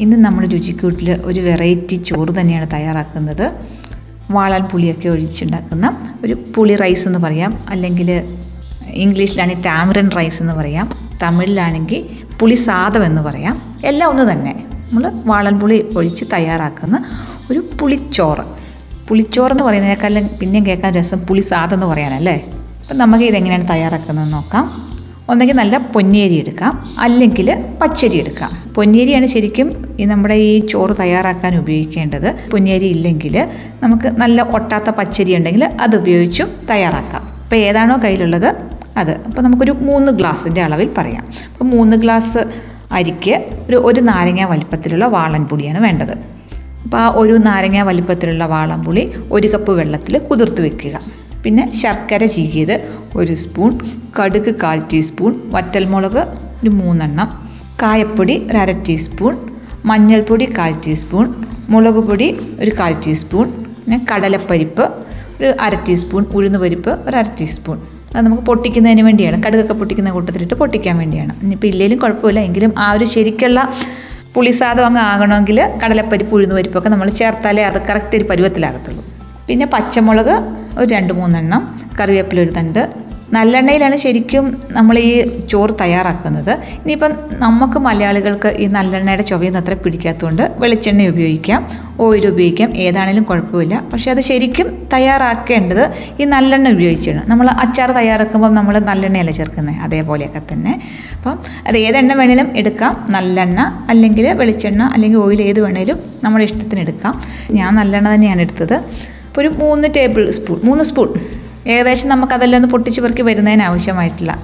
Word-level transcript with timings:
ഇന്ന് 0.00 0.16
നമ്മൾ 0.16 0.46
രുചിക്കൂട്ടിൽ 0.46 1.20
ഒരു 1.24 1.40
വെറൈറ്റി 1.40 1.96
ചോറ് 1.96 2.40
തന്നെയാണ് 2.40 2.68
തയ്യാറാക്കുന്നത്. 2.72 3.52
വാളാൻ 4.30 4.62
പുളിയൊക്കെ 4.62 5.08
ഒഴിച്ചുണ്ടാക്കുന്ന 5.08 6.14
ഒരു 6.24 6.36
പുളി 6.56 6.76
റൈസ് 6.76 7.08
എന്ന് 7.08 7.18
പറയാം. 7.18 7.64
അല്ലെങ്കിൽ 7.68 8.36
ഇംഗ്ലീഷിലാണെങ്കിൽ 8.86 9.62
ടാമറൻ 9.62 10.10
റൈസ് 10.16 10.42
എന്ന് 10.42 10.54
പറയാം. 10.54 11.10
തമിഴിലാണെങ്കിൽ 11.22 12.06
പുളി 12.40 12.54
സാദം 12.54 13.04
എന്ന് 13.04 13.22
പറയാം. 13.22 13.80
എല്ലാം 13.84 14.10
ഒന്ന് 14.10 14.32
തന്നെ. 14.32 14.66
നമ്മൾ 14.74 15.12
വാളൻ 15.26 15.60
പുളി 15.60 15.90
ഒഴിച്ച് 15.96 16.24
തയ്യാറാക്കുന്ന 16.32 17.04
ഒരു 17.50 17.64
പുളിച്ചോറ്. 17.80 18.44
പുളിച്ചോറ് 19.08 19.52
എന്ന് 19.52 19.64
പറയുന്നതിനേക്കാളും 19.64 20.28
പിന്നെയും 20.40 20.66
കേൾക്കാൻ 20.66 20.92
രസം 20.92 21.18
പുളി 21.18 21.40
സാദം 21.40 21.74
എന്ന് 21.74 21.86
പറയാനല്ലേ? 21.86 22.50
അപ്പം 22.80 22.98
നമുക്ക് 22.98 23.24
ഇതെങ്ങനെയാണ് 23.24 23.68
തയ്യാറാക്കുന്നതെന്ന് 23.68 24.32
നോക്കാം. 24.32 24.89
ഒന്നെങ്കിൽ 25.30 25.56
നല്ല 25.56 25.76
പൊന്നിയരി 25.78 26.34
എടുക്കാം. 26.34 26.94
അല്ലെങ്കിൽ 26.98 27.64
പച്ചരി 27.80 28.16
എടുക്കാം. 28.18 28.72
പൊന്നിയരിയാണ് 28.74 29.26
ശരിക്കും 29.26 29.96
ഈ 30.00 30.04
നമ്മുടെ 30.04 30.34
ഈ 30.34 30.66
ചോറ് 30.66 30.90
തയ്യാറാക്കാൻ 31.00 31.58
ഉപയോഗിക്കേണ്ടത്. 31.58 32.34
പൊന്നിയരി 32.50 32.86
ഇല്ലെങ്കിൽ 32.86 33.48
നമുക്ക് 33.82 34.08
നല്ല 34.08 34.42
ഒട്ടാത്ത 34.42 34.90
പച്ചരി 34.90 35.36
ഉണ്ടെങ്കിൽ 35.36 35.64
അത് 35.64 35.96
ഉപയോഗിച്ചും 35.96 36.48
തയ്യാറാക്കാം. 36.70 37.22
അപ്പോൾ 37.22 37.56
ഏതാണോ 37.56 38.00
കയ്യിലുള്ളത്? 38.04 38.56
അത്. 38.96 39.10
അപ്പോൾ 39.10 39.42
നമുക്കൊരു 39.42 39.70
മൂന്ന് 39.70 40.12
ഗ്ലാസിന്റെ 40.12 40.60
അളവിൽ 40.60 40.88
പറയാം. 40.98 41.24
അപ്പോൾ 41.52 41.64
മൂന്ന് 41.64 41.96
ഗ്ലാസ് 41.96 42.38
അരിക്ക് 42.92 43.50
ഒരു 43.68 43.76
ഒരു 43.76 44.00
നാരങ്ങ 44.00 44.44
വലിപ്പത്തിലുള്ള 44.44 45.04
വാളൻപുളിയാണ് 45.04 45.78
വേണ്ടത്. 45.78 46.12
അപ്പോൾ 46.82 46.96
ആ 46.96 47.12
ഒരു 47.16 47.32
നാരങ്ങ 47.32 47.82
വലിപ്പത്തിലുള്ള 47.82 48.46
വാളൻപുളി 48.46 49.12
ഒരു 49.32 49.48
കപ്പ് 49.48 49.72
വെള്ളത്തിൽ 49.72 50.18
കുതിർത്ത് 50.18 50.60
വെക്കുക. 50.60 51.00
പിന്നെ 51.44 51.72
ശർക്കര 51.82 52.26
ചീകിയത് 52.26 52.99
ഒരു 53.16 53.34
സ്പൂൺ 53.34 53.78
കടുക് 54.18 54.54
കാൽ 54.54 54.82
ടീസ്പൂൺ 54.92 55.40
വറ്റൽമുളക് 55.54 56.22
ഒരു 56.62 56.70
മൂന്നെണ്ണം 56.70 57.28
കായപ്പൊടി 57.82 58.46
ഒരു 58.50 58.56
അര 58.56 58.70
ടീസ്പൂൺ 58.70 59.36
മഞ്ഞൾപ്പൊടി 59.86 60.46
കാൽ 60.58 60.74
ടീസ്പൂൺ 60.86 61.34
മുളക് 61.68 61.94
പൊടി 61.94 62.56
ഒരു 62.60 62.72
കാൽ 62.80 62.94
ടീസ്പൂൺ 63.06 63.50
പിന്നെ 63.84 64.06
കടലപ്പരിപ്പ് 64.12 64.84
ഒരു 65.40 65.54
അര 65.60 65.74
ടീസ്പൂൺ 65.88 66.26
ഉഴുന്ന് 66.34 66.58
പരിപ്പ് 66.58 66.90
ഒരു 66.90 67.16
അര 67.16 67.26
ടീസ്പൂൺ. 67.40 67.78
അത് 68.14 68.26
നമുക്ക് 68.26 68.42
പൊട്ടിക്കുന്നതിന് 68.42 69.02
വേണ്ടിയാണ്. 69.02 69.42
കടുകൊക്കെ 69.46 69.72
പൊട്ടിക്കുന്ന 69.72 70.10
കൂട്ടത്തിലിട്ട് 70.10 70.54
പൊട്ടിക്കാൻ 70.54 70.98
വേണ്ടിയാണ്. 70.98 71.34
ഇനിയിപ്പോൾ 71.42 71.66
ഇല്ലെങ്കിലും 71.66 72.00
കുഴപ്പമില്ല. 72.02 72.40
എങ്കിലും 72.40 72.78
ആ 72.78 72.92
ഒരു 72.92 73.04
ശരിക്കുള്ള 73.04 73.68
പുളിസാദം 74.34 74.86
അങ്ങ് 74.86 75.00
ആകണമെങ്കിൽ 75.00 75.60
കടലപ്പരിപ്പ് 75.82 76.34
ഉഴുന്ന് 76.34 76.54
പരിപ്പൊക്കെ 76.54 76.88
നമ്മൾ 76.88 77.08
ചേർത്താലേ 77.08 77.62
അത് 77.62 77.82
കറക്റ്റ് 77.88 78.16
ഒരു 78.16 78.24
പരുവത്തിലാകത്തുള്ളൂ. 78.24 79.02
പിന്നെ 79.48 79.66
പച്ചമുളക് 79.66 80.34
ഒരു 80.78 80.88
രണ്ട് 80.94 81.12
മൂന്നെണ്ണം. 81.12 81.79
കറിവേപ്പില 82.00 82.40
ഒരു 82.46 82.52
തണ്ട് 82.58 82.82
നല്ലെണ്ണയിലാണ് 83.34 83.96
ശരിക്കും 83.96 84.44
നമ്മൾ 84.76 84.98
ഈ 84.98 85.10
ചോറ് 85.50 85.72
തയ്യാറാക്കുന്നത്. 85.80 86.50
ഇനിയിപ്പം 86.82 87.12
നമുക്ക് 87.42 87.78
മലയാളികൾക്ക് 87.84 88.48
ഈ 88.62 88.64
നല്ലെണ്ണയുടെ 88.76 89.24
ചുവയൊന്നും 89.28 89.60
അത്ര 89.62 89.74
പിടിക്കാത്തതുകൊണ്ട് 89.84 90.42
വെളിച്ചെണ്ണ 90.62 91.06
ഉപയോഗിക്കാം 91.12 91.60
ഓയിൽ 92.06 92.24
ഉപയോഗിക്കാം 92.30 92.70
ഏതാണേലും 92.86 93.24
കുഴപ്പമില്ല. 93.28 93.74
പക്ഷേ 93.92 94.08
അത് 94.14 94.20
ശരിക്കും 94.30 94.68
തയ്യാറാക്കേണ്ടത് 94.94 95.82
ഈ 96.20 96.26
നല്ലെണ്ണ 96.34 96.68
ഉപയോഗിച്ചാണ്. 96.76 97.22
നമ്മൾ 97.30 97.48
അച്ചാർ 97.64 97.90
തയ്യാറാക്കുമ്പോൾ 97.98 98.52
നമ്മൾ 98.58 98.76
നല്ലെണ്ണയല്ല 98.90 99.34
ചേർക്കുന്നത്? 99.38 99.76
അതേപോലെയൊക്കെ 99.86 100.42
തന്നെ. 100.52 100.72
അപ്പം 101.16 101.36
അത് 101.66 101.78
ഏതെണ്ണ 101.86 102.14
വേണേലും 102.22 102.50
എടുക്കാം. 102.62 103.06
നല്ലെണ്ണ 103.16 103.60
അല്ലെങ്കിൽ 103.94 104.26
വെളിച്ചെണ്ണ 104.42 104.82
അല്ലെങ്കിൽ 104.96 105.18
ഓയിൽ 105.26 105.42
ഏത് 105.42 105.60
വേണേലും 105.66 106.00
നമ്മുടെ 106.24 106.46
ഇഷ്ടത്തിന് 106.50 106.80
എടുക്കാം. 106.86 107.14
ഞാൻ 107.58 107.70
നല്ലെണ്ണ 107.80 108.08
തന്നെയാണ് 108.14 108.42
എടുത്തത്. 108.46 108.76
അപ്പോൾ 109.28 109.40
ഒരു 109.44 109.52
മൂന്ന് 109.62 109.88
ടേബിൾ 109.98 110.30
സ്പൂൺ 110.38 110.58
മൂന്ന് 110.70 110.84
സ്പൂൺ 110.84 111.10
ഏകദേശം 111.66 112.08
നമുക്കതെല്ലാം 112.08 112.58
ഒന്ന് 112.58 112.72
പൊട്ടിച്ച് 112.72 113.00
പെറുക്കി 113.00 113.22
വരുന്നതിന് 113.22 113.62
ആവശ്യമായിട്ടുള്ള 113.62 114.42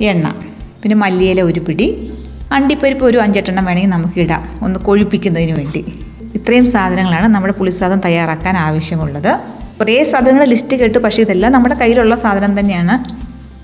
എണ്ണ. 0.00 0.34
പിന്നെ 0.82 0.96
മല്ലിയില 0.96 1.42
ഒരു 1.42 1.60
പിടി. 1.60 2.12
അണ്ടിപ്പരിപ്പ് 2.52 3.04
ഒരു 3.04 3.18
അഞ്ചെട്ടെണ്ണം 3.18 3.64
വേണമെങ്കിൽ 3.64 3.90
നമുക്ക് 3.90 4.20
ഇടാം 4.20 4.58
ഒന്ന് 4.62 4.80
കൊഴുപ്പിക്കുന്നതിന് 4.80 5.52
വേണ്ടി. 5.52 5.84
ഇത്രയും 6.34 6.66
സാധനങ്ങളാണ് 6.66 7.34
നമ്മുടെ 7.34 7.54
പുളിസാദം 7.54 8.00
തയ്യാറാക്കാൻ 8.00 8.56
ആവശ്യമുള്ളത്. 8.56 9.38
കുറേ 9.80 10.04
സാധനങ്ങൾ 10.04 10.44
ലിസ്റ്റ് 10.44 10.76
കേട്ടു 10.76 10.98
പക്ഷേ 10.98 11.22
ഇതെല്ലാം 11.22 11.52
നമ്മുടെ 11.52 11.74
കയ്യിലുള്ള 11.74 12.16
സാധനം 12.16 12.60
തന്നെയാണ്. 12.60 13.04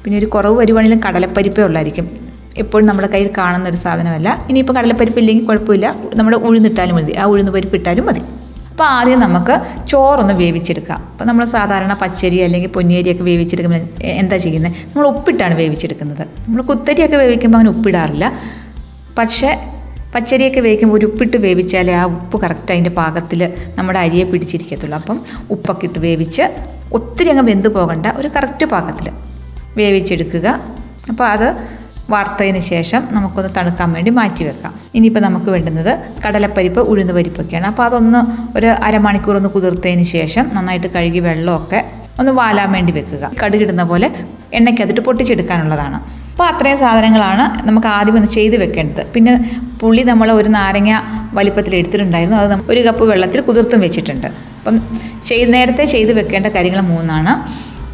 പിന്നെ 0.05 0.19
ഒരു 0.19 0.27
കുറവ് 0.27 0.59
വരുവാണെങ്കിലും 0.59 1.03
കടലപ്പരിപ്പേ 1.09 1.63
ഉള്ളായിരിക്കും. 1.63 2.11
എപ്പോഴും 2.57 2.87
നമ്മുടെ 2.87 3.09
കയ്യിൽ 3.09 3.31
കാണുന്ന 3.39 3.69
ഒരു 3.69 3.77
സാധനമല്ല. 3.77 4.47
ഇനിയിപ്പോൾ 4.49 4.73
കടലപ്പരിപ്പ് 4.73 5.21
ഇല്ലെങ്കിൽ 5.21 5.45
കുഴപ്പമില്ല. 5.45 5.95
നമ്മുടെ 6.15 6.37
ഉഴുന്നിട്ടാലും 6.37 6.97
മതി. 6.97 7.13
ആ 7.13 7.25
ഉഴുന്ന് 7.25 7.53
പരിപ്പ് 7.53 7.77
ഇട്ടാലും 7.77 8.07
മതി. 8.07 8.21
അപ്പോൾ 8.75 8.87
ആദ്യം 8.99 9.21
നമുക്ക് 9.21 9.55
ചോറൊന്ന് 9.91 10.35
വേവിച്ചെടുക്കാം. 10.35 11.01
അപ്പോൾ 11.11 11.25
നമ്മൾ 11.25 11.45
സാധാരണ 11.57 11.93
പച്ചരി 12.01 12.39
അല്ലെങ്കിൽ 12.47 12.71
പൊന്നിയരിയൊക്കെ 12.77 13.25
വേവിച്ചെടുക്കുമ്പോൾ 13.29 13.83
എന്താ 14.23 14.37
ചെയ്യുന്നത് 14.45 14.73
നമ്മൾ 14.95 15.07
ഉപ്പിട്ടാണ് 15.11 15.55
വേവിച്ചെടുക്കുന്നത്. 15.61 16.25
നമ്മൾ 16.47 16.63
കുത്തരിയൊക്കെ 16.71 17.17
വേവിക്കുമ്പോൾ 17.17 17.59
അങ്ങനെ 17.59 17.73
ഉപ്പിടാറില്ല. 17.77 18.33
പക്ഷേ 19.19 19.51
പച്ചരിയൊക്കെ 20.15 20.61
വേവിക്കുമ്പോൾ 20.67 20.97
ഒരു 20.99 21.07
ഉപ്പിട്ട് 21.11 21.37
വേവിച്ചാലേ 21.45 21.95
ആ 22.01 22.03
ഉപ്പ് 22.17 22.37
കറക്റ്റ് 22.43 22.73
അതിന്റെ 22.75 22.93
പാകത്തിൽ 22.99 23.41
നമ്മുടെ 23.79 23.99
അരിയെ 23.99 24.25
പിടിച്ചിരിക്കത്തുള്ളൂ. 24.33 24.99
അപ്പം 25.01 25.21
ഉപ്പൊക്കെ 25.57 25.87
ഇട്ട് 25.91 25.99
വേവിച്ച് 26.07 26.45
ഒത്തിരി 26.99 27.31
അങ്ങ് 27.35 27.45
വെന്ത് 27.51 27.69
പോകണ്ട 27.79 28.07
ഒരു 28.21 28.29
കറക്റ്റ് 28.37 28.67
പാകത്തിൽ 28.75 29.09
വേവിച്ചെടുക്കുക. 29.77 30.47
അപ്പോൾ 31.11 31.27
അത് 31.35 31.49
വാർത്തതിന് 32.13 32.61
ശേഷം 32.73 33.03
നമുക്കൊന്ന് 33.17 33.51
തണുക്കാൻ 33.57 33.93
വേണ്ടി 33.93 34.11
മാറ്റി 34.19 34.43
വെക്കാം. 34.45 34.73
ഇനിയിപ്പോൾ 34.97 35.23
നമുക്ക് 35.27 35.49
വേണ്ടുന്നത് 35.55 35.93
കടലപ്പരിപ്പ് 36.25 36.81
ഉഴുന്ന് 36.93 37.13
പരിപ്പൊക്കെയാണ് 37.13 37.67
അപ്പോൾ 37.67 37.85
അതൊന്ന് 37.89 38.21
ഒരു 38.59 38.67
അരമണിക്കൂർ 38.67 39.37
ഒന്ന് 39.37 39.49
കുതിർത്തതിന് 39.49 40.07
ശേഷം 40.17 40.51
നന്നായിട്ട് 40.57 40.87
കഴുകി 40.97 41.19
വെള്ളമൊക്കെ 41.19 41.81
ഒന്ന് 42.21 42.33
വാലാൻ 42.33 42.69
വേണ്ടി 42.73 42.93
വെക്കുക. 42.93 43.31
കടുകിടുന്ന 43.43 43.83
പോലെ 43.83 44.09
എണ്ണയ്ക്കതിട്ട് 44.59 45.01
പൊട്ടിച്ചെടുക്കാനുള്ളതാണ്. 45.01 45.99
അപ്പോൾ 46.33 46.47
അത്രയും 46.53 46.79
സാധനങ്ങളാണ് 46.79 47.45
നമുക്ക് 47.67 47.87
ആദ്യം 47.87 48.15
ഒന്ന് 48.19 48.29
ചെയ്ത് 48.37 48.57
വെക്കേണ്ടത്. 48.63 49.03
പിന്നെ 49.15 49.33
പുളി 49.81 50.03
നമ്മൾ 50.11 50.29
ഒരു 50.33 50.49
നാരങ്ങ 50.49 50.93
വലിപ്പത്തിൽ 51.39 51.77
എടുത്തിട്ടുണ്ടായിരുന്നു. 51.77 52.39
അത് 52.43 52.55
ഒരു 52.73 52.81
കപ്പ് 52.87 53.05
വെള്ളത്തിൽ 53.11 53.41
കുതിർത്തും 53.41 53.81
വെച്ചിട്ടുണ്ട്. 53.81 54.27
അപ്പം 54.59 54.77
ചെയ്ത് 55.29 55.53
നേരത്തെ 55.55 55.85
ചെയ്ത് 55.85 56.13
വെക്കേണ്ട 56.13 56.47
കാര്യങ്ങൾ 56.47 56.81
മൂന്നാണ്. 56.81 57.35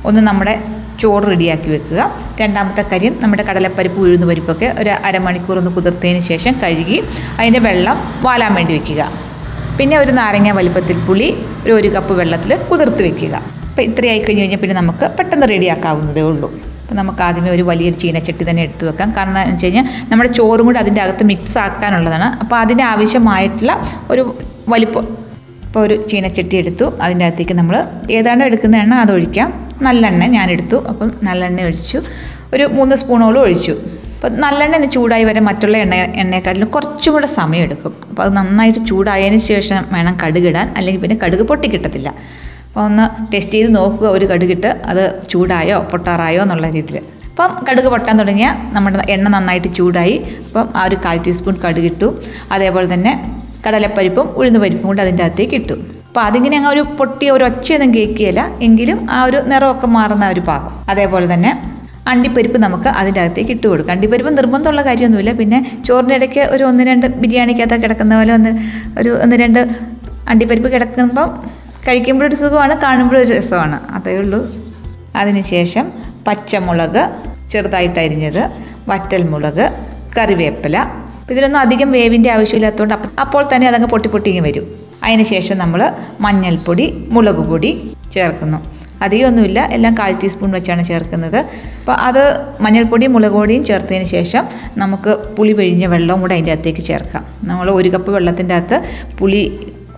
ഒന്ന് 0.09 0.20
നമ്മുടെ 0.20 0.54
ചോറ് 1.03 1.27
റെഡിയാക്കി 1.33 1.69
വെക്കുക. 1.75 2.00
രണ്ടാമത്തെ 2.41 2.83
കാര്യം 2.93 3.15
നമ്മുടെ 3.22 3.44
കടലപ്പരിപ്പ് 3.49 3.99
ഉഴുന്ന 4.05 4.27
പരിപ്പൊക്കെ 4.31 4.69
ഒരു 4.81 4.93
അരമണിക്കൂർ 5.09 5.59
ഒന്ന് 5.62 5.72
കുതിർത്തതിന് 5.77 6.22
ശേഷം 6.31 6.55
കഴുകി 6.62 6.99
അതിന്റെ 7.38 7.62
വെള്ളം 7.69 7.99
വാലാൻ 8.27 8.55
വേണ്ടി 8.59 8.72
വെക്കുക. 8.78 9.03
പിന്നെ 9.78 9.97
ഒരു 9.99 10.12
നാരങ്ങ 10.21 10.50
വലിപ്പത്തിൽ 10.59 10.97
പുളി 11.06 11.28
ഒരു 11.65 11.72
ഒരു 11.81 11.88
കപ്പ് 11.97 12.15
വെള്ളത്തിൽ 12.21 12.53
കുതിർത്ത് 12.71 13.03
വെക്കുക. 13.09 13.34
അപ്പോൾ 13.71 13.83
ഇത്രയായി 13.91 14.21
കഴിഞ്ഞ് 14.25 14.43
കഴിഞ്ഞാൽ 14.43 14.61
പിന്നെ 14.65 14.77
നമുക്ക് 14.81 15.06
പെട്ടെന്ന് 15.19 15.47
റെഡിയാക്കാവുന്നതേ 15.55 16.22
ഉള്ളൂ. 16.31 16.49
അപ്പോൾ 16.83 16.99
നമുക്ക് 17.00 17.22
ആദ്യമേ 17.27 17.50
ഒരു 17.56 17.65
വലിയൊരു 17.71 17.97
ചീനച്ചട്ടി 18.03 18.44
തന്നെ 18.50 18.62
എടുത്തു 18.67 18.84
വെക്കാം. 18.88 19.09
കാരണം 19.17 19.41
എന്ന് 19.41 19.55
വെച്ച് 19.55 19.67
കഴിഞ്ഞാൽ 19.67 19.87
നമ്മുടെ 20.11 20.31
ചോറും 20.38 20.65
കൂടി 20.69 20.78
അതിന്റെ 20.78 21.00
അകത്ത് 21.05 21.25
മിക്സ് 21.32 21.59
ആക്കാനുള്ളതാണ്. 21.65 22.28
അപ്പോൾ 22.43 22.56
അതിന് 22.56 22.84
ആവശ്യമായിട്ടുള്ള 22.93 23.75
ഒരു 24.11 24.22
വലിപ്പം 24.75 25.06
ഇപ്പോൾ 25.70 25.81
ഒരു 25.81 26.08
ചീനച്ചട്ടി 26.08 26.56
എടുത്തു. 26.56 26.98
അതിന്റെ 27.03 27.25
അകത്തേക്ക് 27.26 27.53
നമ്മൾ 27.53 27.86
ഏതാണ്ട് 28.10 28.44
എടുക്കുന്ന 28.44 28.76
എണ്ണ 28.76 28.94
അത് 28.94 29.12
ഒഴിക്കാം. 29.12 29.70
നല്ലെണ്ണ 29.82 30.26
ഞാനെടുത്തു. 30.26 30.76
അപ്പം 30.91 31.12
നല്ലെണ്ണ 31.22 31.62
ഒഴിച്ചു. 31.62 32.03
ഒരു 32.54 32.64
മൂന്ന് 32.64 32.97
സ്പൂണോളം 32.97 33.42
ഒഴിച്ചു. 33.42 33.72
അപ്പം 34.14 34.41
നല്ലെണ്ണ 34.41 34.76
ഒന്ന് 34.76 34.91
ചൂടായി 34.91 35.25
വരെ 35.25 35.41
മറ്റുള്ള 35.41 35.76
എണ്ണ 35.76 35.94
എണ്ണയെക്കാട്ടിലും 35.94 36.69
കുറച്ചും 36.69 37.12
കൂടെ 37.12 37.26
സമയം 37.26 37.62
എടുക്കും. 37.62 37.94
അപ്പോൾ 38.08 38.22
അത് 38.22 38.36
നന്നായിട്ട് 38.36 38.86
ചൂടായതിന് 38.88 39.38
ശേഷം 39.38 39.84
വേണം 39.92 40.19
കടുകിടാൻ 40.26 40.75
അല്ലെങ്കിൽ 40.76 41.00
പിന്നെ 41.00 41.19
കടുക് 41.25 41.41
പൊട്ടിക്കിട്ടത്തില്ല 41.41 42.08
അപ്പോൾ 42.67 42.81
ഒന്ന് 42.81 43.32
ടെസ്റ്റ് 43.34 43.52
ചെയ്ത് 43.52 43.76
നോക്കുക. 43.76 44.08
ഒരു 44.08 44.25
കടുകിട്ട് 44.25 44.67
അത് 44.67 45.22
ചൂടായോ 45.31 45.78
പൊട്ടാറായോ 45.78 46.43
എന്നുള്ള 46.43 46.70
രീതിയിൽ. 46.70 47.02
അപ്പം 47.31 47.64
കടുക് 47.70 47.84
പൊട്ടാൻ 47.84 48.19
തുടങ്ങിയാൽ 48.19 48.75
നമ്മുടെ 48.75 49.05
എണ്ണ 49.11 49.28
നന്നായിട്ട് 49.28 49.75
ചൂടായി. 49.75 50.17
അപ്പം 50.46 50.69
ആ 50.76 50.84
ഒരു 50.84 50.96
കാൽ 51.05 51.19
ടീസ്പൂൺ 51.26 51.56
കടുകിട്ടു 51.56 52.22
അതേപോലെ 52.52 52.94
തന്നെ 52.94 53.39
കടലപ്പരിപ്പും 53.66 54.26
ഉഴുന്ന് 54.36 54.60
പരിപ്പും 54.60 54.86
കൂടി 54.86 55.00
അതിന്റെ 55.00 55.24
അകത്തേക്ക് 55.24 55.54
ഇട്ടു. 55.54 55.72
അപ്പോൾ 55.72 56.20
അതിങ്ങനെ 56.20 56.56
അങ്ങ് 56.56 56.70
ഒരു 56.70 56.80
പൊട്ടിയ 56.80 57.30
ഒരു 57.30 57.44
ഒച്ചയൊന്നും 57.44 57.94
കേൾക്കുകയില്ല. 57.94 58.50
എങ്കിലും 58.62 59.06
ആ 59.10 59.24
ഒരു 59.24 59.42
നിറമൊക്കെ 59.46 59.86
മാറുന്ന 59.86 60.28
ഒരു 60.28 60.40
പാകം. 60.40 60.84
അതേപോലെ 60.88 61.34
തന്നെ 61.34 61.76
അണ്ടിപ്പരിപ്പ് 62.08 62.58
നമുക്ക് 62.58 62.88
അതിന്റെ 62.88 63.20
അകത്തേക്ക് 63.20 63.50
ഇട്ട് 63.50 63.66
കൊടുക്കാം. 63.66 63.92
അണ്ടിപ്പരിപ്പ് 63.92 64.36
നിർബന്ധമുള്ള 64.38 64.82
കാര്യമൊന്നുമില്ല. 64.82 65.32
പിന്നെ 65.32 65.82
ചോറിന്റെ 65.86 66.14
ഇടയ്ക്ക് 66.14 66.40
ഒരു 66.40 66.64
ഒന്ന് 66.64 66.84
രണ്ട് 66.84 67.06
ബിരിയാണിക്കകത്ത് 67.06 67.82
കിടക്കുന്ന 67.82 68.16
പോലെ 68.16 68.34
ഒന്ന് 68.34 68.50
ഒരു 68.98 69.10
ഒന്ന് 69.22 69.36
രണ്ട് 69.36 69.60
അണ്ടിപ്പരിപ്പ് 70.28 70.72
കിടക്കുമ്പോൾ 70.72 71.28
കഴിക്കുമ്പോഴൊരു 71.88 72.34
സുഖമാണ് 72.34 72.80
കാണുമ്പോഴൊരു 72.80 73.32
രസമാണ്. 73.34 73.80
അതേ 73.90 74.16
ഉള്ളൂ. 74.16 74.46
അതിനുശേഷം 75.16 75.92
പച്ചമുളക് 76.26 77.10
ചെറുതായിട്ട് 77.50 78.00
അരിഞ്ഞത് 78.00 78.50
വറ്റൽമുളക് 78.88 79.70
കറിവേപ്പില 80.18 80.90
അപ്പോൾ 81.31 81.38
ഇതിലൊന്നും 81.38 81.61
അധികം 81.65 81.88
വേവിന്റെ 81.97 82.31
ആവശ്യമില്ലാത്തതുകൊണ്ട് 82.35 82.94
അപ്പം 82.94 83.11
അപ്പോൾ 83.23 83.43
തന്നെ 83.50 83.67
അതങ്ങ് 83.71 83.88
പൊട്ടി 83.93 84.09
പൊട്ടിങ്ങി 84.12 84.41
വരും. 84.47 84.65
അതിന് 85.05 85.25
ശേഷം 85.31 85.56
നമ്മൾ 85.61 85.81
മഞ്ഞൾപ്പൊടി 86.25 86.85
മുളക് 87.15 87.43
പൊടി 87.50 87.71
ചേർക്കുന്നു. 88.15 88.59
അധികമൊന്നുമില്ല 89.05 89.59
എല്ലാം 89.77 89.94
കാൽ 90.00 90.12
ടീസ്പൂൺ 90.23 90.50
വെച്ചാണ് 90.56 90.85
ചേർക്കുന്നത്. 90.88 91.37
അപ്പോൾ 91.81 91.94
അത് 92.06 92.23
മഞ്ഞൾപ്പൊടി 92.65 93.09
മുളക് 93.17 93.37
പൊടിയും 93.41 93.65
ചേർത്തതിന് 93.69 94.09
ശേഷം 94.15 94.43
നമുക്ക് 94.82 95.12
പുളി 95.37 95.53
പിഴിഞ്ഞ 95.59 95.87
വെള്ളവും 95.93 96.21
കൂടെ 96.25 96.35
അതിന്റെ 96.37 96.53
അകത്തേക്ക് 96.56 96.82
ചേർക്കാം. 96.91 97.23
നമ്മൾ 97.50 97.71
ഒരു 97.71 97.93
കപ്പ് 97.94 98.12
വെള്ളത്തിന്റെ 98.17 98.56
അകത്ത് 98.56 98.81
പുളി 99.21 99.43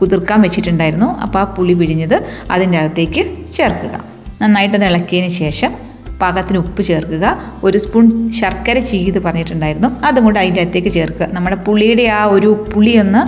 കുതിർക്കാൻ 0.00 0.40
വെച്ചിട്ടുണ്ടായിരുന്നു. 0.46 1.08
അപ്പോൾ 1.26 1.40
ആ 1.44 1.46
പുളി 1.58 1.76
പിഴിഞ്ഞത് 1.82 2.16
അതിന്റെ 2.56 2.78
അകത്തേക്ക് 2.82 3.24
ചേർക്കുക. 3.58 3.94
നന്നായിട്ട് 4.42 4.84
ഇളക്കിയതിന് 4.90 5.32
ശേഷം 5.42 5.72
പാകത്തിന് 6.20 6.58
ഉപ്പ് 6.58 6.82
ചേർക്കുക. 6.82 7.24
ഒരു 7.64 7.78
സ്പൂൺ 7.78 8.32
ശർക്കര 8.40 8.78
ചീത് 8.78 9.18
പറഞ്ഞിട്ടുണ്ടായിരുന്നു. 9.24 9.88
അതും 10.04 10.24
കൂടെ 10.24 10.40
അതിന്റെ 10.40 10.60
അകത്തേക്ക് 10.60 10.92
ചേർക്കുക. 10.92 11.28
നമ്മുടെ 11.32 11.56
പുളിയുടെ 11.56 12.04
ആ 12.18 12.24
ഒരു 12.24 12.66
പുളി 12.72 12.92
ഒന്ന് 13.02 13.22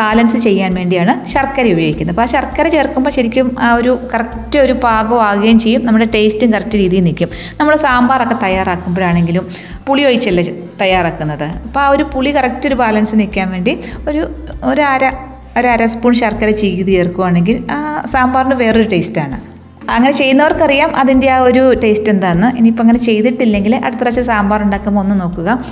ബാലൻസ് 0.00 0.38
ചെയ്യാൻ 0.46 0.74
വേണ്ടിയാണ് 0.74 1.12
ശർക്കര 1.32 1.66
ഉപയോഗിക്കുന്നത്. 1.72 2.14
അപ്പോൾ 2.14 2.26
ആ 2.28 2.32
ശർക്കര 2.34 2.68
ചേർക്കുമ്പോൾ 2.68 3.10
ശരിക്കും 3.10 3.56
ആ 3.60 3.74
ഒരു 3.74 3.98
കറക്റ്റ് 4.14 4.58
ഒരു 4.58 4.72
പാകമാകുകയും 4.72 5.58
ചെയ്യും. 5.58 5.84
നമ്മുടെ 5.86 6.08
ടേസ്റ്റും 6.14 6.52
കറക്റ്റ് 6.52 6.78
രീതിയിൽ 6.78 7.04
നിൽക്കും. 7.04 7.30
നമ്മൾ 7.60 7.76
സാമ്പാറൊക്കെ 7.76 8.38
തയ്യാറാക്കുമ്പോഴാണെങ്കിലും 8.46 9.46
പുളി 9.88 10.02
ഒഴിച്ചല്ല 10.02 10.42
തയ്യാറാക്കുന്നത്. 10.82 11.46
അപ്പോൾ 11.66 11.80
ആ 11.80 11.88
ഒരു 11.88 12.02
പുളി 12.14 12.30
കറക്റ്റ് 12.30 12.68
ഒരു 12.68 12.74
ബാലൻസ് 12.74 13.14
നിൽക്കാൻ 13.14 13.50
വേണ്ടി 13.50 13.78
ഒരു 14.08 14.22
ഒരു 14.64 14.80
അര 14.80 15.12
ഒരു 15.58 15.66
അര 15.66 15.84
സ്പൂൺ 15.86 16.14
ശർക്കര 16.14 16.50
ചീകി 16.50 16.82
ചേർക്കുകയാണെങ്കിൽ 16.90 17.56
ആ 17.70 17.78
സാമ്പാറിന് 18.12 18.54
വേറൊരു 18.54 18.88
ടേസ്റ്റാണ് 18.88 19.57
അങ്ങനെ 19.88 20.10
ചെയ്യുന്നവർക്കറിയാം 20.10 20.96
അതിന്റെ 20.96 21.30
ആ 21.30 21.38
ഒരു 21.38 21.74
ടേസ്റ്റ് 21.84 22.10
എന്താണെന്ന് 22.10 22.58
ഇനിയിപ്പോൾ 22.58 22.82
അങ്ങനെ 22.82 22.98
ചെയ്തിട്ടില്ലെങ്കിൽ 22.98 23.76
അടുത്ത 23.76 24.00
പ്രാവശ്യം 24.00 24.24
സാമ്പാർ 24.24 24.62
ഉണ്ടാക്കുമ്പോൾ 24.62 25.00
ഒന്ന് 25.00 25.20
നോക്കുക. 25.20 25.64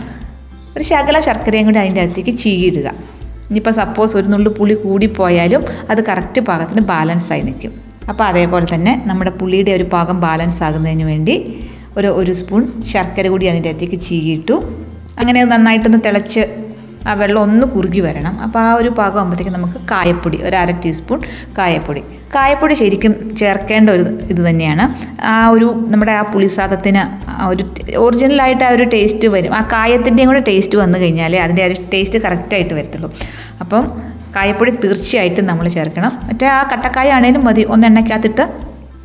ഒരു 0.77 0.85
ശകല 0.85 1.21
ശർക്കരയും 1.21 1.67
കൂടി 1.67 1.79
അതിന്റെ 1.79 2.01
അകത്തേക്ക് 2.01 2.39
ചീയിടുക. 2.39 2.89
ഇനിയിപ്പോൾ 3.49 3.71
സപ്പോസ് 3.71 4.17
ഒരു 4.17 4.27
നുള്ളു 4.27 4.51
പുളി 4.51 4.75
കൂടിപ്പോയാലും 4.75 5.65
അത് 5.91 6.05
കറക്റ്റ് 6.05 6.41
പാകത്തിന് 6.41 6.81
ബാലൻസ് 6.81 7.33
ആയി 7.33 7.43
നിൽക്കും. 7.43 7.73
അപ്പോൾ 8.09 8.25
അതേപോലെ 8.25 8.67
തന്നെ 8.75 9.03
നമ്മുടെ 9.07 9.31
പുളിയുടെ 9.31 9.71
ഒരു 9.71 9.83
പാകം 9.83 10.21
ബാലൻസ് 10.21 10.63
ആകുന്നതിന് 10.63 11.03
വേണ്ടി 11.03 11.61
ഒരു 11.97 12.07
ഒരു 12.07 12.33
സ്പൂൺ 12.33 12.83
ശർക്കര 12.83 13.29
കൂടി 13.29 13.47
അതിന്റെ 13.47 13.69
അകത്തേക്ക് 13.69 14.01
ചീകിയിട്ടു 14.01 14.57
അങ്ങനെ 15.19 15.45
നന്നായിട്ടൊന്ന് 15.45 15.99
തിളച്ച് 16.07 16.66
ആ 17.07 17.13
വെള്ളം 17.21 17.41
ഒന്ന് 17.47 17.67
കുറുകി 17.67 18.01
വരണം. 18.01 18.35
അപ്പോൾ 18.45 18.59
ആ 18.59 18.71
ഒരു 18.81 18.89
പാകം 18.99 19.19
ആകുമ്പോഴത്തേക്കും 19.21 19.55
നമുക്ക് 19.59 19.79
കായപ്പൊടി 19.93 20.39
ഒരു 20.49 20.57
അര 20.57 20.71
ടീസ്പൂൺ 20.85 21.21
കായപ്പൊടി. 21.59 22.03
കായപ്പൊടി 22.35 22.75
ശരിക്കും 22.75 23.13
ചേർക്കേണ്ട 23.41 23.91
ഒരു 23.91 24.05
ഇത് 24.33 24.41
തന്നെയാണ്. 24.49 24.85
ആ 25.23 25.49
ഒരു 25.49 25.69
നമ്മുടെ 25.93 26.13
ആ 26.13 26.23
പുളിസാദത്തിന് 26.33 27.03
ഒരു 27.51 27.65
ഒറിജിനലായിട്ട് 28.07 28.65
ആ 28.65 28.73
ഒരു 28.77 28.85
ടേസ്റ്റ് 28.95 29.29
വരും. 29.29 29.55
ആ 29.55 29.63
കായത്തിന്റെയും 29.75 30.29
കൂടെ 30.29 30.43
ടേസ്റ്റ് 30.51 30.79
വന്നു 30.83 30.99
കഴിഞ്ഞാലേ 30.99 31.39
അതിന്റെ 31.39 31.63
ആ 31.63 31.67
ഒരു 31.67 31.77
ടേസ്റ്റ് 31.95 32.19
കറക്റ്റായിട്ട് 32.19 32.75
വരത്തുള്ളൂ. 32.75 33.11
അപ്പം 33.61 33.85
കായപ്പൊടി 34.37 34.71
തീർച്ചയായിട്ടും 34.85 35.45
നമ്മൾ 35.47 35.67
ചേർക്കണം. 35.77 36.13
മറ്റേ 36.29 36.47
ആ 36.47 36.63
കട്ടക്കായ 36.73 37.11
ആണെങ്കിലും 37.19 37.45
മതി. 37.49 37.63
ഒന്ന് 37.75 37.87
എണ്ണയ്ക്കകത്തിട്ട് 37.87 38.45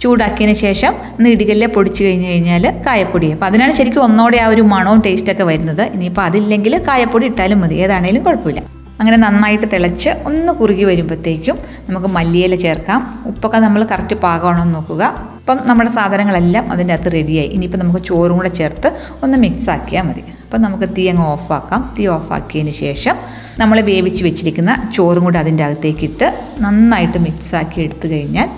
ചൂടാക്കിയതിന് 0.01 0.57
ശേഷം 0.57 0.93
ഇടികല്ലെ 1.27 1.67
പൊടിച്ച് 1.67 2.03
കഴിഞ്ഞ് 2.03 2.27
കഴിഞ്ഞാൽ 2.27 2.63
കായപ്പൊടി. 2.87 3.31
അപ്പോൾ 3.31 3.45
അതിനാണ് 3.45 3.73
ശരിക്കും 3.73 4.03
ഒന്നോടെ 4.03 4.37
ആ 4.37 4.47
ഒരു 4.47 4.61
മണവും 4.61 5.01
ടേസ്റ്റൊക്കെ 5.01 5.43
വരുന്നത്. 5.43 5.81
ഇനിയിപ്പോൾ 5.81 6.21
അതില്ലെങ്കിൽ 6.21 6.77
കായപ്പൊടി 6.87 7.25
ഇട്ടാലും 7.25 7.61
മതി. 7.61 7.75
ഏതാണേലും 7.75 8.23
കുഴപ്പമില്ല. 8.23 8.61
അങ്ങനെ 8.99 9.17
നന്നായിട്ട് 9.17 9.65
തിളച്ച് 9.73 10.09
ഒന്ന് 10.25 10.53
കുറുകി 10.53 10.83
വരുമ്പോഴത്തേക്കും 10.83 11.57
നമുക്ക് 11.89 12.07
മല്ലിയില 12.07 12.55
ചേർക്കാം. 12.55 13.21
ഉപ്പൊക്കെ 13.25 13.57
നമ്മൾ 13.57 13.83
കറക്റ്റ് 13.91 14.15
പാകമാണോ 14.15 14.61
എന്ന് 14.61 14.75
നോക്കുക. 14.75 15.03
അപ്പം 15.41 15.59
നമ്മുടെ 15.65 15.91
സാധനങ്ങളെല്ലാം 15.91 16.71
അതിന്റെ 16.71 16.93
അകത്ത് 16.93 17.11
റെഡിയായി 17.13 17.47
ഇനിയിപ്പോൾ 17.47 17.77
നമുക്ക് 17.77 18.05
ചോറും 18.05 18.37
കൂടെ 18.37 18.49
ചേർത്ത് 18.49 18.89
ഒന്ന് 19.23 19.37
മിക്സ് 19.37 19.69
ആക്കിയാൽ 19.69 20.01
മതി. 20.01 20.23
അപ്പം 20.43 20.61
നമുക്ക് 20.61 20.89
തീ 20.97 21.07
അങ്ങ് 21.07 21.25
ഓഫാക്കാം 21.25 21.95
തീ 21.99 22.07
ഓഫാക്കിയതിന് 22.07 22.71
ശേഷം 22.71 23.15
നമ്മൾ 23.59 23.81
വേവിച്ച് 23.81 24.23
വെച്ചിരിക്കുന്ന 24.23 24.91
ചോറും 24.95 25.23
കൂടെ 25.23 25.39
അതിന്റെ 25.39 25.63
അകത്തേക്കിട്ട് 25.63 26.27
നന്നായിട്ട് 26.59 27.17
മിക്സ് 27.17 27.55
ആക്കി 27.55 27.81
എടുത്തു 27.81 28.07
കഴിഞ്ഞാൽ 28.07 28.49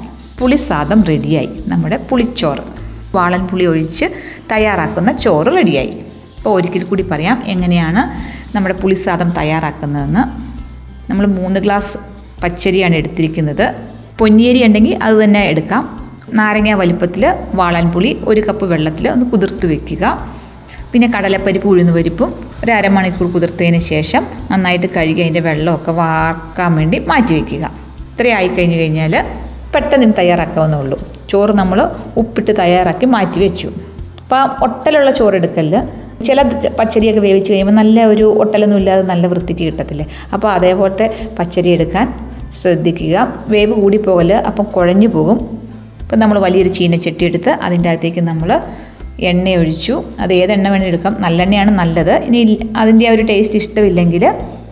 പുളിസാദം 0.43 1.03
റെഡിയായി. 1.03 1.49
നമ്മുടെ 1.67 1.97
പുളിച്ചോറ്. 1.97 2.63
വാളൻ 3.15 3.47
പുളി 3.47 3.65
ഒഴിച്ച് 3.65 4.05
തയ്യാറാക്കുന്ന 4.51 5.11
ചോറ് 5.11 5.47
റെഡിയായി. 5.47 5.93
അപ്പോൾ 6.37 6.49
ഒരിക്കൽ 6.49 6.83
കൂടി 6.83 7.03
പറയാം 7.03 7.43
എങ്ങനെയാണ് 7.45 8.01
നമ്മുടെ 8.55 8.75
പുളിസാദം 8.75 9.29
തയ്യാറാക്കുന്നതെന്ന്. 9.29 10.23
നമ്മൾ 11.11 11.27
മൂന്ന് 11.27 11.59
ഗ്ലാസ് 11.59 11.97
പച്ചരിയാണ് 12.43 12.95
എടുത്തിരിക്കുന്നത്. 12.95 13.73
പൊന്നിയരി 14.17 14.65
ഉണ്ടെങ്കിൽ 14.65 15.03
അത് 15.03 15.23
തന്നെ 15.23 15.39
എടുക്കാം. 15.39 16.11
നാരങ്ങ 16.33 16.73
വലിപ്പത്തിൽ 16.73 17.35
വാളൻ 17.53 17.91
പുളി 17.91 18.19
ഒരു 18.23 18.41
കപ്പ് 18.41 18.65
വെള്ളത്തിൽ 18.65 19.09
ഒന്ന് 19.09 19.25
കുതിർത്ത് 19.25 19.65
വെക്കുക. 19.65 20.33
പിന്നെ 20.91 21.11
കടലപ്പരിപ്പ് 21.17 21.67
ഉഴുന്നുപരിപ്പും 21.67 22.35
ഒരു 22.63 22.71
അരമണിക്കൂർ 22.71 23.31
കുതിർത്തതിന് 23.31 23.77
ശേഷം 23.77 24.27
നന്നായിട്ട് 24.51 24.87
കഴുകി 24.95 25.21
അതിന്റെ 25.21 25.39
വെള്ളമൊക്കെ 25.39 25.91
വാർക്കാൻ 25.91 26.75
വേണ്ടി 26.75 26.99
മാറ്റി 26.99 27.33
വയ്ക്കുക 27.33 27.71
ഇത്രയായി 28.13 28.47
കഴിഞ്ഞ് 28.47 28.75
കഴിഞ്ഞാൽ 28.75 29.42
പെട്ടെന്ന് 29.75 30.13
തയ്യാറാക്കാവുന്നേ 30.19 30.77
ഉള്ളൂ. 30.77 30.97
ചോറ് 31.29 31.53
നമ്മൾ 31.61 31.79
ഉപ്പിട്ട് 32.17 32.51
തയ്യാറാക്കി 32.59 33.05
മാറ്റി 33.05 33.39
വെച്ചു. 33.39 33.69
അപ്പോൾ 34.23 34.41
ഒട്ടലുള്ള 34.65 35.11
ചോറ് 35.11 35.35
എടുക്കൽ 35.35 35.81
ചില 36.27 36.41
പച്ചരിയൊക്കെ 36.79 37.21
വേവിച്ച് 37.21 37.51
കഴിയുമ്പോൾ 37.51 37.73
നല്ല 37.73 38.05
ഒരു 38.05 38.23
ഒട്ടലൊന്നും 38.23 38.77
ഇല്ലാതെ 38.77 39.01
നല്ല 39.01 39.27
വൃത്തിക്ക് 39.27 39.63
കിട്ടത്തില്ലേ? 39.63 40.05
അപ്പോൾ 40.33 40.49
അതേപോലത്തെ 40.51 41.07
പച്ചരി 41.39 41.69
എടുക്കാൻ 41.69 42.07
ശ്രദ്ധിക്കുക. 42.61 43.33
വേവ് 43.47 43.73
കൂടിപ്പോകൽ 43.73 44.33
അപ്പം 44.33 44.65
കുഴഞ്ഞു 44.75 45.07
പോകും. 45.07 45.37
ഇപ്പം 46.01 46.19
നമ്മൾ 46.19 46.39
വലിയൊരു 46.39 46.69
ചീനച്ചട്ടി 46.69 47.25
എടുത്ത് 47.25 47.49
അതിന്റെ 47.49 47.89
അകത്തേക്ക് 47.89 48.21
നമ്മൾ 48.21 48.61
എണ്ണ 49.19 49.49
ഒഴിച്ചു. 49.61 50.03
അത് 50.19 50.33
ഏതെണ്ണ 50.33 50.69
വേണേൽ 50.69 50.87
എടുക്കാം. 50.87 51.15
നല്ലെണ്ണയാണ് 51.19 51.71
നല്ലത്. 51.79 52.11
ഇനി 52.11 52.59
അതിന്റെ 52.77 53.07
ആ 53.09 53.11
ഒരു 53.11 53.23
ടേസ്റ്റ് 53.31 53.55
ഇഷ്ടമില്ലെങ്കിൽ 53.55 54.23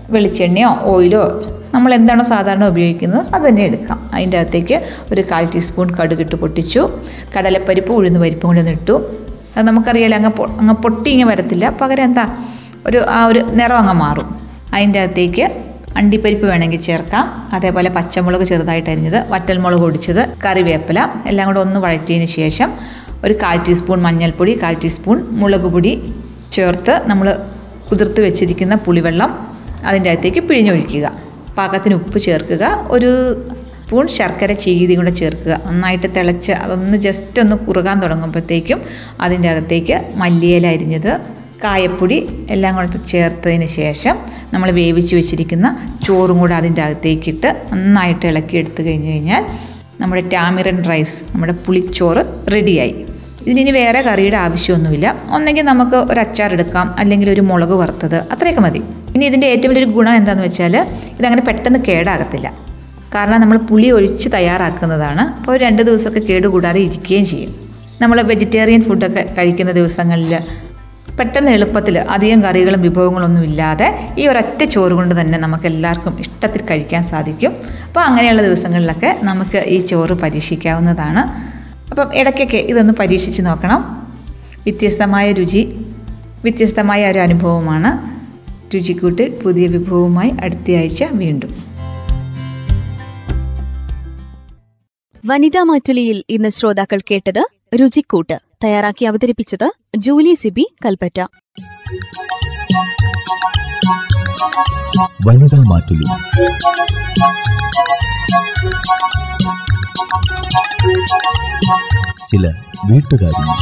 വെളിച്ചെണ്ണയോ 0.09 0.69
ഓയിലോ 0.93 1.23
നമ്മൾ 1.73 1.93
എന്താണോ 1.93 2.23
സാധാരണ 2.23 2.65
ഉപയോഗിക്കുന്നത് 2.65 3.35
അത് 3.35 3.43
തന്നെ 3.47 3.63
എടുക്കാം. 3.63 4.09
അതിന്റെ 4.13 4.37
അകത്തേക്ക് 4.37 4.81
ഒരു 5.11 5.21
കാൽ 5.31 5.45
ടീസ്പൂൺ 5.55 5.95
കടുകിട്ട് 5.95 6.35
പൊട്ടിച്ചു. 6.35 6.89
കടലപ്പരിപ്പ് 7.37 7.91
ഉഴുന്ന് 7.93 8.19
പരിപ്പും 8.19 8.49
കൂടി 8.49 8.71
ഇട്ടു. 8.71 8.95
അത് 9.55 9.67
നമുക്കറിയാലോ 9.67 10.15
അങ്ങ് 10.17 10.31
അങ്ങ് 10.61 10.73
പൊട്ടി 10.73 11.09
ഇങ്ങനെ 11.11 11.29
വരത്തില്ല. 11.31 11.69
പകരം 11.81 12.03
എന്താ? 12.03 12.25
ഒരു 12.87 13.05
ആ 13.09 13.25
ഒരു 13.25 13.41
നിറം 13.59 13.77
അങ്ങ് 13.77 13.93
മാറും. 13.93 14.27
അതിന്റെ 14.73 14.99
അകത്തേക്ക് 14.99 15.45
അണ്ടിപ്പരിപ്പ് 15.99 16.45
വേണമെങ്കിൽ 16.47 16.81
ചേർക്കാം. 16.81 17.25
അതേപോലെ 17.53 17.89
പച്ചമുളക് 17.89 18.45
ചെറുതായിട്ട് 18.51 18.89
അരിഞ്ഞത് 18.89 19.19
വറ്റൽമുളക് 19.31 19.85
ഒടിച്ചത് 19.89 20.21
കറിവേപ്പില 20.45 20.99
എല്ലാം 21.27 21.47
കൂടെ 21.47 21.59
ഒന്ന് 21.59 21.79
വഴറ്റിയതിന് 21.79 22.25
ശേഷം 22.25 22.69
ഒരു 23.25 23.33
കാൽ 23.33 23.57
ടീസ്പൂൺ 23.67 23.99
മഞ്ഞൾപ്പൊടി 24.01 24.59
കാൽ 24.63 24.75
ടീസ്പൂൺ 24.83 25.17
മുളക് 25.41 25.67
പൊടി 25.73 25.93
ചേർത്ത് 26.51 26.93
നമ്മൾ 27.09 27.27
കുതിർത്ത് 27.89 28.21
വെച്ചിരിക്കുന്ന 28.21 28.75
പുളിവെള്ളം 28.75 29.31
അതിന്റെ 29.85 30.09
അകത്തേക്ക് 30.09 30.39
പിഴിഞ്ഞൊഴിക്കുക. 30.39 31.30
പാകത്തിന് 31.57 31.95
ഉപ്പ് 31.95 32.19
ചേർക്കുക. 32.19 32.63
ഒരു 32.95 33.11
സ്പൂൺ 33.85 34.07
ശർക്കര 34.07 34.51
ചീതി 34.53 34.95
കൂടെ 34.95 35.11
ചേർക്കുക. 35.11 35.53
നന്നായിട്ട് 35.67 36.07
തിളച്ച് 36.17 36.51
അതൊന്ന് 36.51 36.97
ജസ്റ്റ് 36.97 37.39
ഒന്ന് 37.41 37.55
കുറുകാൻ 37.55 37.99
തുടങ്ങുമ്പോഴത്തേക്കും 37.99 38.81
അതിന്റെ 39.21 39.49
അകത്തേക്ക് 39.49 40.01
മല്ലിയില 40.15 40.67
അരിഞ്ഞത് 40.67 41.11
കായപ്പൊടി 41.63 42.17
എല്ലാം 42.49 42.75
കൂടെ 42.75 42.99
ചേർത്തതിന് 43.07 43.65
ശേഷം 43.65 44.15
നമ്മൾ 44.53 44.71
വേവിച്ച് 44.71 45.15
വെച്ചിരിക്കുന്ന 45.15 45.67
ചോറും 46.05 46.39
കൂടെ 46.39 46.55
അതിന്റെ 46.55 46.81
അകത്തേക്കിട്ട് 46.81 47.49
നന്നായിട്ട് 47.73 48.25
ഇളക്കി 48.25 48.57
എടുത്തു 48.57 48.81
കഴിഞ്ഞ് 48.83 49.11
കഴിഞ്ഞാൽ 49.11 49.43
നമ്മുടെ 50.01 50.23
ടാമിറൻ 50.33 50.83
റൈസ് 50.83 51.17
നമ്മുടെ 51.33 51.55
പുളിച്ചോറ് 51.65 52.51
റെഡിയായി. 52.51 52.95
ഇതിനി 53.49 53.71
വേറെ 53.71 54.01
കറിയുടെ 54.01 54.37
ആവശ്യമൊന്നുമില്ല. 54.37 55.15
ഒന്നെങ്കിൽ 55.35 55.65
നമുക്ക് 55.65 55.95
ഒരു 55.95 56.19
അച്ചാർ 56.19 56.51
എടുക്കാം 56.53 56.95
അല്ലെങ്കിൽ 56.99 57.29
ഒരു 57.29 57.41
മുളക് 57.41 57.75
വറുത്തത് 57.81 58.17
അത്രയൊക്കെ 58.33 58.61
മതി. 58.61 58.81
ഇനി 59.15 59.25
ഇതിന്റെ 59.25 59.47
ഏറ്റവും 59.47 59.71
വലിയൊരു 59.73 59.91
ഗുണം 59.91 60.15
എന്താണെന്ന് 60.15 60.47
വെച്ചാൽ 60.47 60.75
ഇതങ്ങനെ 61.19 61.41
പെട്ടെന്ന് 61.41 61.79
കേടാകത്തില്ല. 61.87 62.53
കാരണം 63.15 63.41
നമ്മൾ 63.41 63.57
പുളി 63.57 63.91
ഒഴിച്ച് 63.91 64.29
തയ്യാറാക്കുന്നതാണ്. 64.33 65.21
അപ്പോൾ 65.39 65.57
രണ്ട് 65.57 65.81
ദിവസമൊക്കെ 65.81 66.19
കേടുകൂടാതെ 66.19 66.79
ഇരിക്കുകയും 66.79 67.25
ചെയ്യും. 67.25 67.53
നമ്മൾ 68.01 68.21
വെജിറ്റേറിയൻ 68.21 68.83
ഫുഡൊക്കെ 68.89 69.33
കഴിക്കുന്ന 69.37 69.71
ദിവസങ്ങളിൽ 69.71 70.33
പെട്ടെന്ന് 71.17 71.51
എളുപ്പത്തിൽ 71.51 71.97
അധികം 71.97 72.43
കറികളും 72.43 72.81
വിഭവങ്ങളൊന്നും 72.81 73.43
ഇല്ലാതെ 73.43 73.87
ഈ 74.17 74.27
ഒരൊറ്റ 74.27 74.63
ചോറ് 74.63 74.91
കൊണ്ട് 74.91 75.21
തന്നെ 75.21 75.37
നമുക്ക് 75.37 75.65
എല്ലാവർക്കും 75.65 76.19
ഇഷ്ടത്തിൽ 76.19 76.61
കഴിക്കാൻ 76.69 77.03
സാധിക്കും. 77.03 77.51
അപ്പോൾ 77.87 77.99
അങ്ങനെയുള്ള 77.99 78.41
ദിവസങ്ങളിലൊക്കെ 78.41 79.15
നമുക്ക് 79.21 79.57
ഈ 79.75 79.79
ചോറ് 79.79 80.13
പരീക്ഷിക്കാവുന്നതാണ്. 80.23 81.50
അപ്പം 81.91 82.15
ഇടയ്ക്കൊക്കെ 82.15 82.57
ഇതൊന്ന് 82.57 82.93
പരീക്ഷിച്ച് 82.99 83.41
നോക്കണം. 83.41 84.07
വ്യത്യസ്തമായ 84.63 85.31
രുചി 85.31 85.85
വ്യത്യസ്തമായ 86.43 87.11
ഒരു 87.11 87.19
അനുഭവമാണ്. 87.19 88.11
രുചിക്കൂട്ട് 88.75 89.43
പുതിയ 89.43 89.67
വിഭവവുമായി 89.67 90.29
അടുത്തയാഴ്ച 90.29 91.03
വീണ്ടും. 91.03 91.49
വനിതാ 95.25 95.63
മാറ്റുലിയിൽ 95.63 96.23
ഇന്ന് 96.29 96.49
ശ്രോതാക്കൾ 96.49 96.99
കേട്ടത് 97.11 97.45
രുചിക്കൂട്ട് 97.81 98.39
തയ്യാറാക്കി 98.63 99.05
അവതരിപ്പിച്ചത് 99.05 99.71
ജൂലി 99.97 100.33
സിബി 100.33 100.75
കൽപ്പറ്റ. 100.85 101.21
വനിതാ 105.25 105.59
മാറ്റുലി. 105.59 106.05
சில 112.23 112.45
வீட்டுக்காரியம் 112.87 113.61